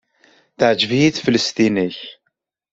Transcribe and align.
Teɛjeb-iyi 0.57 1.09
teflest-nnek. 1.15 1.97